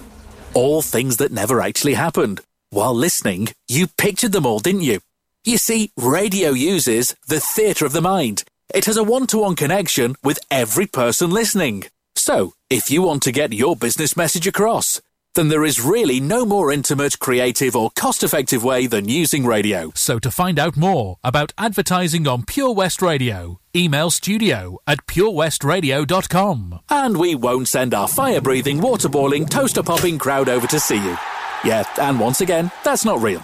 All 0.54 0.84
things 0.84 1.18
that 1.18 1.32
never 1.32 1.60
actually 1.60 1.96
happened. 1.96 2.42
While 2.74 2.96
listening, 2.96 3.50
you 3.68 3.88
pictured 3.88 4.32
them 4.32 4.46
all, 4.46 4.60
didn't 4.60 4.84
you? 4.84 5.02
You 5.44 5.58
see, 5.58 5.92
radio 5.98 6.52
uses 6.52 7.18
the 7.28 7.42
theatre 7.42 7.86
of 7.86 7.92
the 7.92 8.00
mind. 8.00 8.46
It 8.74 8.86
has 8.86 8.96
a 8.96 9.04
one 9.04 9.28
to 9.28 9.40
one 9.40 9.58
connection 9.58 10.16
with 10.24 10.40
every 10.50 10.88
person 10.88 11.32
listening. 11.32 11.84
So, 12.16 12.54
if 12.70 12.90
you 12.90 13.02
want 13.02 13.24
to 13.24 13.34
get 13.34 13.52
your 13.52 13.76
business 13.76 14.16
message 14.16 14.48
across, 14.48 15.02
then 15.36 15.50
there 15.50 15.66
is 15.66 15.82
really 15.82 16.22
no 16.22 16.46
more 16.46 16.72
intimate, 16.72 17.20
creative, 17.20 17.76
or 17.76 17.92
cost 17.92 18.24
effective 18.24 18.64
way 18.64 18.88
than 18.88 19.10
using 19.10 19.46
radio. 19.46 19.92
So 19.94 20.18
to 20.20 20.32
find 20.32 20.58
out 20.58 20.78
more 20.78 21.18
about 21.26 21.52
advertising 21.58 22.26
on 22.26 22.44
Pure 22.44 22.74
West 22.76 23.02
Radio, 23.02 23.60
email 23.76 24.12
studio 24.12 24.78
at 24.88 25.06
purewestradio.com. 25.08 26.80
And 26.90 27.18
we 27.18 27.36
won't 27.36 27.68
send 27.68 27.94
our 27.94 28.08
fire 28.08 28.40
breathing, 28.40 28.80
water 28.80 29.10
boiling, 29.10 29.46
toaster 29.46 29.84
popping 29.84 30.20
crowd 30.20 30.48
over 30.48 30.68
to 30.68 30.80
see 30.80 31.04
you. 31.04 31.18
Yeah, 31.64 31.84
and 32.00 32.20
once 32.20 32.42
again, 32.42 32.72
that's 32.84 33.06
not 33.06 33.22
real. 33.22 33.44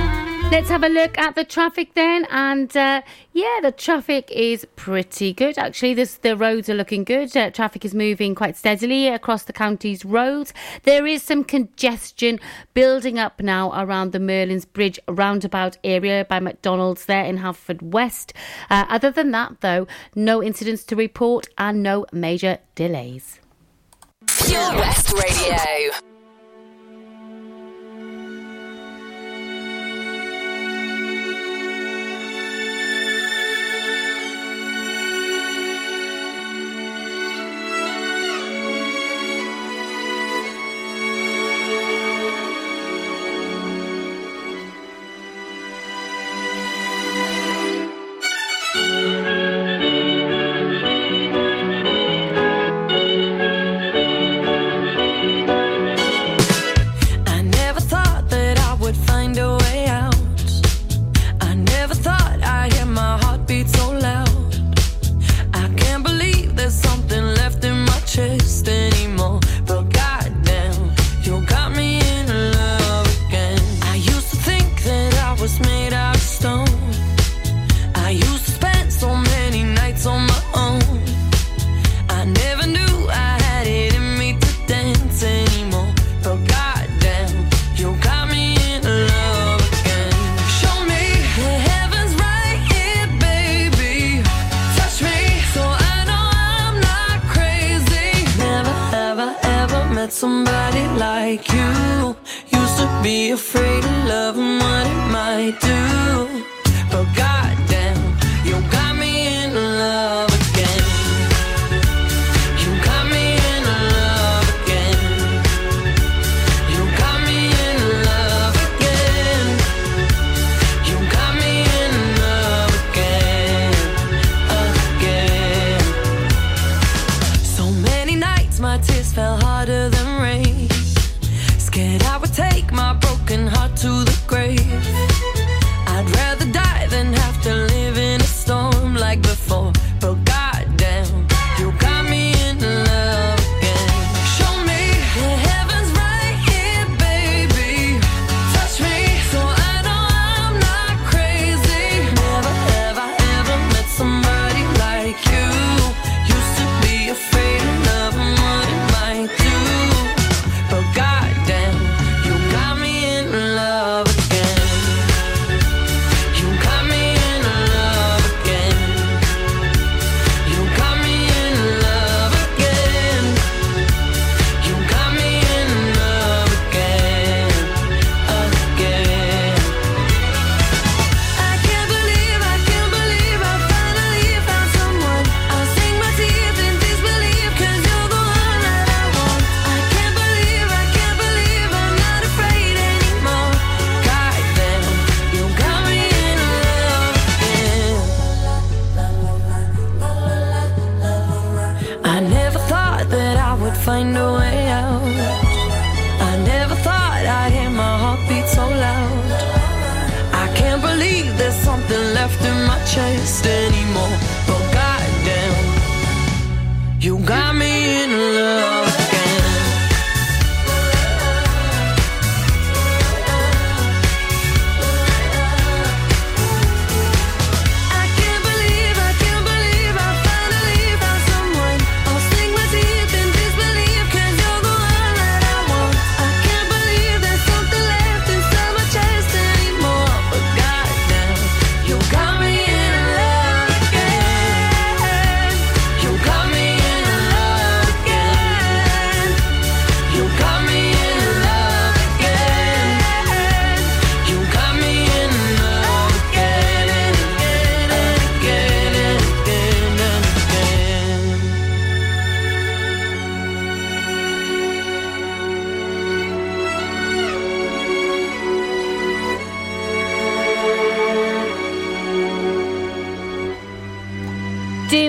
Let's 0.51 0.67
have 0.67 0.83
a 0.83 0.89
look 0.89 1.17
at 1.17 1.35
the 1.35 1.45
traffic 1.45 1.93
then. 1.93 2.27
And 2.29 2.75
uh, 2.75 3.03
yeah, 3.31 3.59
the 3.61 3.71
traffic 3.71 4.29
is 4.29 4.67
pretty 4.75 5.31
good. 5.31 5.57
Actually, 5.57 5.93
this, 5.93 6.15
the 6.15 6.35
roads 6.35 6.69
are 6.69 6.73
looking 6.73 7.05
good. 7.05 7.35
Uh, 7.37 7.51
traffic 7.51 7.85
is 7.85 7.95
moving 7.95 8.35
quite 8.35 8.57
steadily 8.57 9.07
across 9.07 9.43
the 9.43 9.53
county's 9.53 10.03
roads. 10.03 10.53
There 10.83 11.07
is 11.07 11.23
some 11.23 11.45
congestion 11.45 12.37
building 12.73 13.17
up 13.17 13.39
now 13.39 13.71
around 13.81 14.11
the 14.11 14.19
Merlin's 14.19 14.65
Bridge 14.65 14.99
roundabout 15.07 15.77
area 15.85 16.25
by 16.25 16.41
McDonald's 16.41 17.05
there 17.05 17.23
in 17.23 17.37
Haverfordwest. 17.37 18.33
Uh, 18.69 18.83
other 18.89 19.09
than 19.09 19.31
that, 19.31 19.61
though, 19.61 19.87
no 20.15 20.43
incidents 20.43 20.83
to 20.83 20.97
report 20.97 21.47
and 21.57 21.81
no 21.81 22.05
major 22.11 22.57
delays. 22.75 23.39
Pure 24.27 24.75
West 24.75 25.13
Radio. 25.13 26.10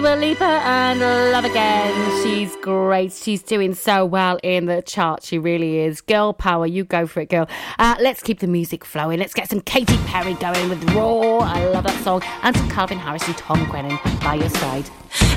Dua 0.02 0.16
Lipa 0.16 0.42
and 0.44 0.98
Love 0.98 1.44
Again. 1.44 2.24
She's 2.24 2.56
great. 2.56 3.12
She's 3.12 3.40
doing 3.40 3.72
so 3.72 4.04
well 4.04 4.36
in 4.42 4.66
the 4.66 4.82
chart. 4.82 5.22
She 5.22 5.38
really 5.38 5.78
is. 5.78 6.00
Girl 6.00 6.32
power. 6.32 6.66
You 6.66 6.82
go 6.82 7.06
for 7.06 7.20
it, 7.20 7.28
girl. 7.28 7.48
Uh, 7.78 7.94
let's 8.00 8.20
keep 8.20 8.40
the 8.40 8.48
music 8.48 8.84
flowing. 8.84 9.20
Let's 9.20 9.32
get 9.32 9.48
some 9.48 9.60
Katy 9.60 9.96
Perry 9.98 10.34
going 10.34 10.68
with 10.68 10.82
Roar. 10.92 11.42
I 11.42 11.66
love 11.66 11.84
that 11.84 12.02
song. 12.02 12.20
And 12.42 12.56
some 12.56 12.68
Calvin 12.68 12.98
Harris 12.98 13.24
and 13.28 13.38
Tom 13.38 13.64
Grennan 13.70 13.96
by 14.20 14.34
your 14.34 14.48
side. 14.48 14.90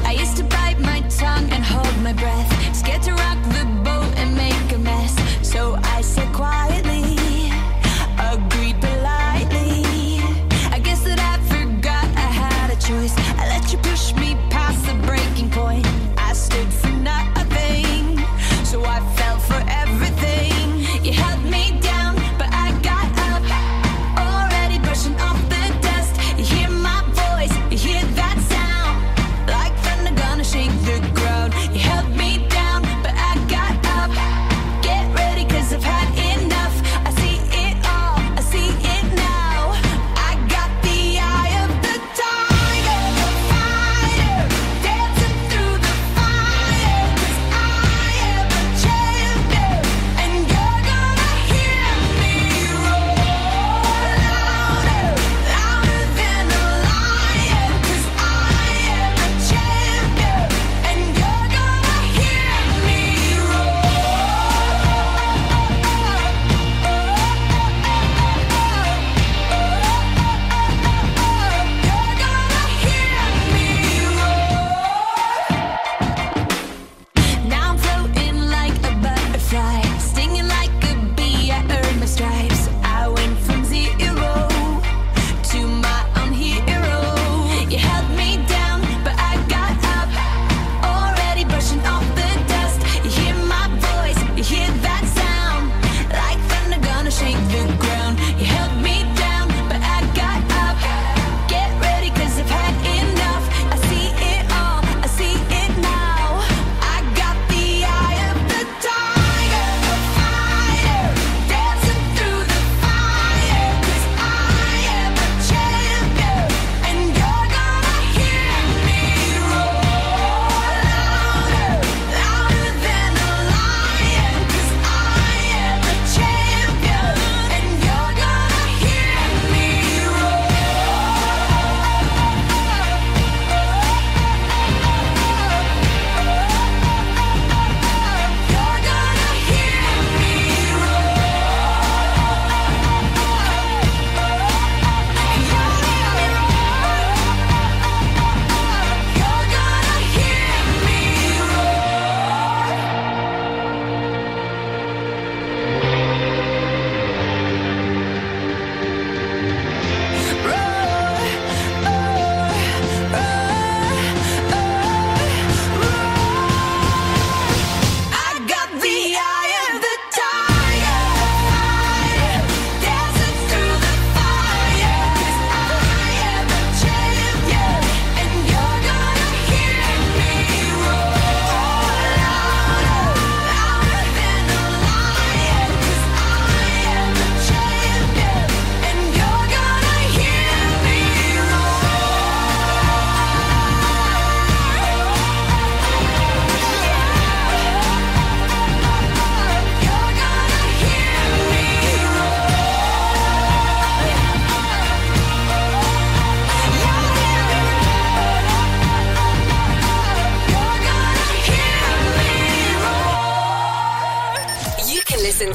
I 0.03 0.13
used 0.13 0.35
to 0.37 0.43
bite 0.45 0.79
my 0.79 1.01
tongue 1.09 1.47
and 1.51 1.63
hold 1.63 2.01
my 2.01 2.13
breath. 2.13 2.75
Scared 2.75 3.03
to 3.03 3.11
rock 3.13 3.34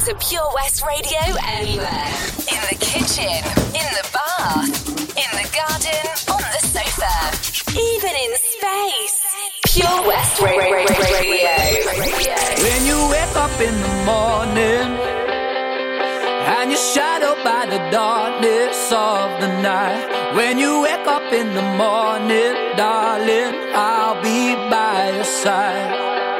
to 0.05 0.15
Pure 0.15 0.49
West 0.55 0.83
Radio 0.85 1.19
anywhere. 1.45 2.09
In 2.49 2.61
the 2.69 2.77
kitchen, 2.79 3.37
in 3.77 3.87
the 3.97 4.05
bath, 4.11 4.67
in 5.13 5.29
the 5.37 5.47
garden, 5.53 6.03
on 6.33 6.41
the 6.41 6.61
sofa, 6.73 7.13
even 7.77 8.13
in 8.23 8.31
space. 8.49 9.15
Pure 9.69 10.07
West 10.07 10.41
Ra- 10.41 10.57
Ra- 10.57 10.57
Ra- 10.57 10.85
Radio. 11.21 11.53
When 12.65 12.81
you 12.85 12.97
wake 13.13 13.35
up 13.35 13.55
in 13.61 13.75
the 13.85 13.93
morning 14.09 14.89
and 16.49 16.71
you're 16.71 16.79
shadowed 16.93 17.43
by 17.43 17.67
the 17.67 17.79
darkness 17.91 18.91
of 18.91 19.39
the 19.39 19.61
night. 19.61 20.35
When 20.35 20.57
you 20.57 20.81
wake 20.81 21.07
up 21.07 21.31
in 21.31 21.53
the 21.53 21.67
morning, 21.77 22.53
darling, 22.75 23.53
I'll 23.75 24.19
be 24.21 24.55
by 24.69 25.11
your 25.15 25.25
side. 25.25 26.30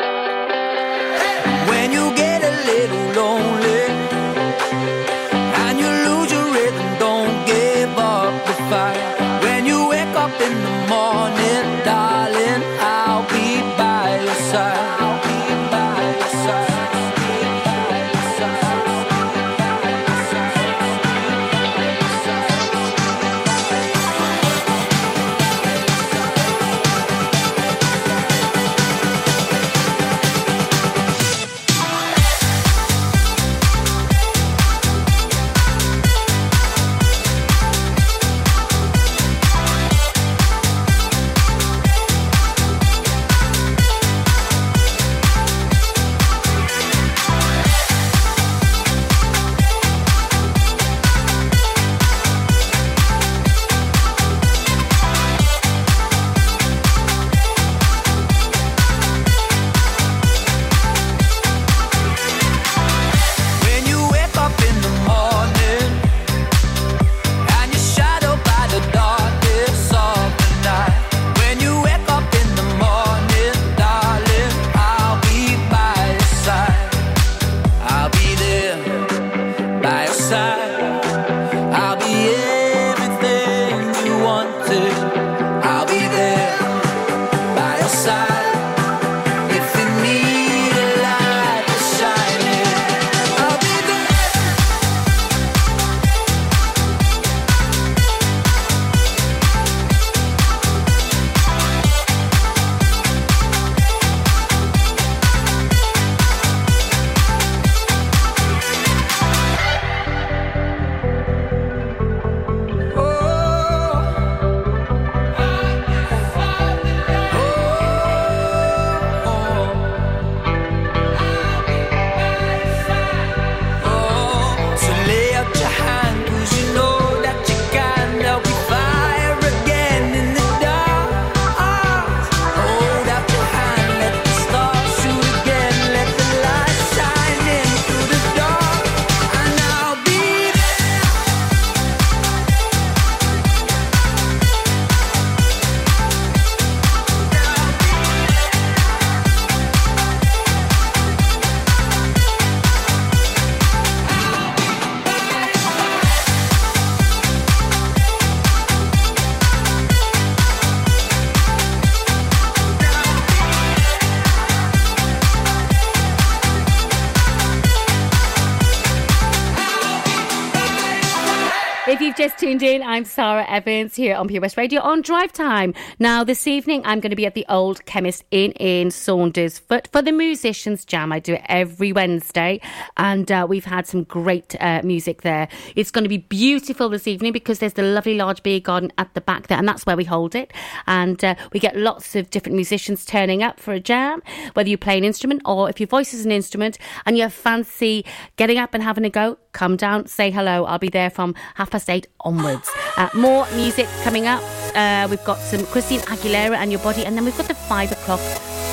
I'm 172.91 173.05
Sara 173.05 173.30
Evans 173.51 173.95
here 173.95 174.15
on 174.15 174.29
Pure 174.29 174.41
West 174.41 174.55
Radio 174.55 174.81
on 174.81 175.01
Drive 175.01 175.33
Time. 175.33 175.73
Now, 175.99 176.23
this 176.23 176.47
evening, 176.47 176.81
I'm 176.85 177.01
going 177.01 177.09
to 177.09 177.15
be 177.17 177.25
at 177.25 177.35
the 177.35 177.45
Old 177.49 177.85
Chemist 177.85 178.23
Inn 178.31 178.53
in 178.53 178.87
Saundersfoot 178.87 179.87
for 179.91 180.01
the 180.01 180.13
Musicians 180.13 180.85
Jam. 180.85 181.11
I 181.11 181.19
do 181.19 181.33
it 181.33 181.41
every 181.47 181.91
Wednesday, 181.91 182.61
and 182.95 183.29
uh, 183.29 183.45
we've 183.47 183.65
had 183.65 183.85
some 183.85 184.03
great 184.03 184.55
uh, 184.61 184.81
music 184.83 185.21
there. 185.21 185.49
It's 185.75 185.91
going 185.91 186.05
to 186.05 186.09
be 186.09 186.17
beautiful 186.17 186.87
this 186.87 187.07
evening 187.07 187.33
because 187.33 187.59
there's 187.59 187.73
the 187.73 187.83
lovely 187.83 188.15
large 188.15 188.41
beer 188.41 188.61
garden 188.61 188.93
at 188.97 189.13
the 189.13 189.21
back 189.21 189.47
there, 189.47 189.57
and 189.57 189.67
that's 189.67 189.85
where 189.85 189.97
we 189.97 190.05
hold 190.05 190.33
it. 190.33 190.53
And 190.87 191.21
uh, 191.23 191.35
we 191.51 191.59
get 191.59 191.75
lots 191.75 192.15
of 192.15 192.29
different 192.29 192.55
musicians 192.55 193.05
turning 193.05 193.43
up 193.43 193.59
for 193.59 193.73
a 193.73 193.79
jam, 193.81 194.23
whether 194.53 194.69
you 194.69 194.77
play 194.77 194.97
an 194.97 195.03
instrument 195.03 195.41
or 195.45 195.69
if 195.69 195.79
your 195.79 195.87
voice 195.87 196.13
is 196.13 196.25
an 196.25 196.31
instrument 196.31 196.77
and 197.05 197.17
you 197.17 197.27
fancy 197.27 198.05
getting 198.37 198.57
up 198.57 198.73
and 198.73 198.81
having 198.81 199.03
a 199.03 199.09
go, 199.09 199.37
come 199.51 199.75
down, 199.75 200.07
say 200.07 200.31
hello. 200.31 200.65
I'll 200.65 200.79
be 200.79 200.89
there 200.89 201.09
from 201.09 201.35
half 201.55 201.71
past 201.71 201.89
eight 201.89 202.07
onwards. 202.21 202.69
Uh, 202.97 203.09
more 203.41 203.55
music 203.55 203.87
coming 204.03 204.27
up. 204.27 204.43
Uh, 204.75 205.07
we've 205.09 205.23
got 205.23 205.37
some 205.39 205.65
Christine 205.65 206.01
Aguilera 206.01 206.55
and 206.57 206.71
Your 206.71 206.81
Body, 206.81 207.05
and 207.05 207.15
then 207.17 207.25
we've 207.25 207.37
got 207.37 207.47
the 207.47 207.55
five 207.55 207.91
o'clock, 207.91 208.19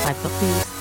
five 0.05 0.17
o'clock 0.19 0.43
news. 0.43 0.78